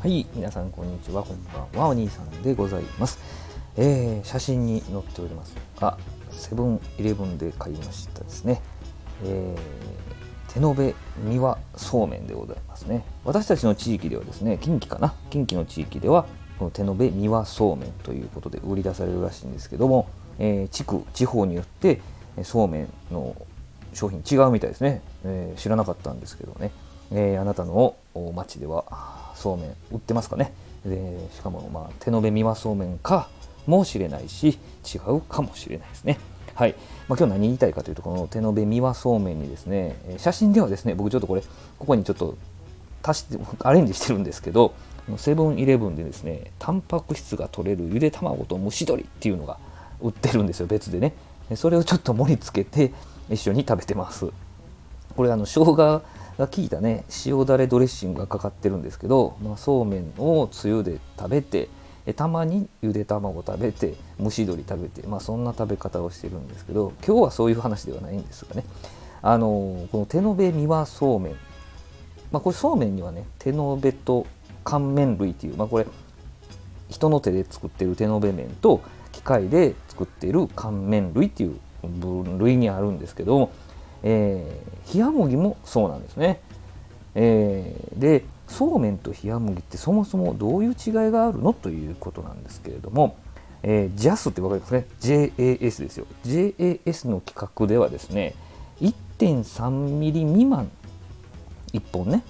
[0.00, 3.18] はい、皆さんこんにちは、こんばんは、お兄さんでございます。
[3.76, 5.98] えー、写真に載っておりますが、
[6.30, 8.62] セブンイレブンで買いましたですね。
[9.22, 13.04] えー、手延べ三輪そうめんでございますね。
[13.26, 16.24] 私たちの地域ではですね、近畿かな、近畿の地域では、
[16.58, 20.08] この手延べ三輪そうめんということで売り出されるらしいんですけども、
[20.38, 22.00] えー、地区、地方によって
[22.42, 23.36] そうめんの
[23.92, 26.70] 商品違うみたいですね、えー、知らなかったんですけどね、
[27.12, 27.96] えー、あなたの
[28.34, 30.52] 町ではそうめん売ってますかね。
[30.84, 33.28] でしかもまあ手延べ三輪そうめんか
[33.66, 34.58] もしれないし
[34.94, 36.18] 違うかもしれないですね。
[36.54, 36.74] はい、
[37.08, 41.42] まあ、今日何言いたいかというとこの手延べ三輪そうめんにですね写真ではですね僕ちょっとこれ
[41.78, 42.36] ここにちょっと
[43.02, 44.72] 足して アレンジしてるんですけど
[45.16, 49.58] セブンイレブンでですねタンパク質が取れるゆで卵と蒸し鶏っていうのが
[50.00, 51.14] 売ってるんですよ別でね。
[51.56, 52.92] それをちょっと盛り付けて
[53.28, 54.28] 一緒に食べてます。
[55.16, 56.02] これあの生姜
[56.38, 61.68] が効いたね塩だれドレッシングがかかってるんですけど、まあ、そうめんをつゆで食べて
[62.06, 68.64] えたまにゆで卵食べて蒸し鶏食べて、まあ、そんな食べ方をしてるんですけど今日はそういう話ではないんですがね
[69.22, 71.32] あのこの手延べ三輪そうめん、
[72.32, 74.26] まあ、これそうめんにはね手延べと
[74.64, 75.86] 乾麺類っていう、まあ、これ
[76.88, 78.80] 人の手で作ってる手延べ麺と
[79.12, 83.52] 機械で作っている乾麺類っていう分類にあるんですけども
[84.02, 84.60] え、
[84.94, 86.40] 冷麦もそうなんですね。
[87.14, 93.16] えー、でそうめんと冷麦ってそもそもどういう違いがあるのということなんですけれども、
[93.62, 96.06] えー、JAS って分かりますね？JAS ですよ。
[96.24, 98.34] JAS の規格ではですね
[98.80, 100.70] 1.3ミリ未満
[101.72, 102.22] 1本ね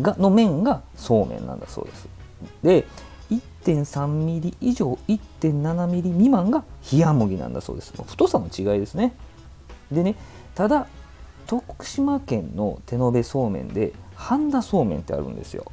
[0.00, 2.08] がの麺がそうめんなんだそうです。
[2.62, 2.86] で
[3.30, 7.92] 1.3ミリ以上1.7ミリ未満が冷麦なんだそうです。
[8.06, 9.14] 太さの違いですね。
[9.92, 10.14] でね
[10.54, 10.86] ただ
[11.50, 15.64] 徳島県の手延べそうめんで半田そうめんってあるんですよ。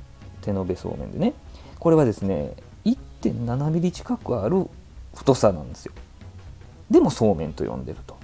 [0.41, 1.35] 手延べそうめんでね。
[1.77, 4.65] これはですね1.7ミリ近くある
[5.13, 5.93] 太さなんですよ。
[6.89, 8.17] でもそうめんと呼んでると。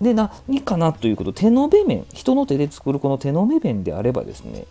[0.00, 4.66] で何かなということ手延べ麺人の手で作るこの手延べ麺であればですね、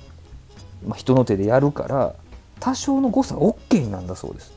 [0.86, 2.14] まあ、人の手でやるから
[2.60, 4.52] 多少の誤差 OK なんだそうです。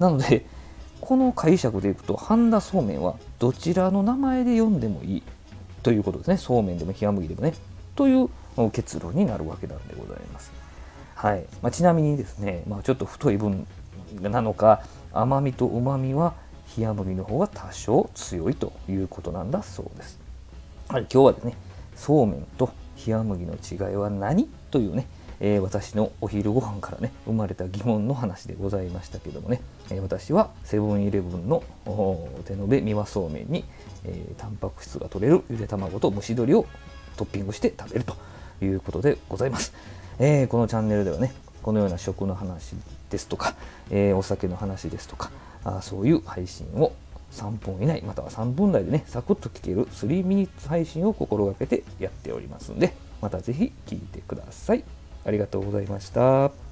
[0.00, 0.44] なので
[1.00, 5.22] この解釈でいくと半田そうめんはどちらの名前で読んでもいい。
[5.84, 6.36] ということですね。
[6.38, 7.54] そうめんでも冷麦でもね。
[7.94, 8.28] という
[8.72, 10.50] 結論になるわけなんでございます。
[11.14, 11.44] はい。
[11.62, 13.66] まあ、ちなみにですね、まあ、ちょっと太い分
[14.20, 16.34] なのか甘みとうまみは
[16.76, 20.18] 冷麦の方が多少強いということなんだそうです。
[20.88, 21.54] はい、今日はですね
[21.94, 22.70] そうめんと
[23.06, 24.48] 冷麦の違いは何？
[24.70, 25.06] というね、
[25.40, 31.62] えー、私のお昼ご飯からね生まれた疑問の話でございましたけどもね、えー、私はセブンイレブンの
[32.44, 33.64] 手延べ三輪そうめんに、
[34.04, 36.66] えー、タンパク質が取れるゆで卵と蒸し鶏を
[37.16, 38.16] トッピングして食べると
[38.64, 39.74] いうことでございます、
[40.18, 42.74] えー、このチャンネルではねこのような食の話
[43.10, 43.54] ですとか、
[43.90, 45.30] え、お酒の話ですとか
[45.64, 46.92] あそういう配信を
[47.32, 54.84] 3分以内または3分台でねサクッと聞ける3ミニッツ配信を心がけてやっておりますのでまた是非聴いてください。
[55.24, 56.63] ありがとうございました。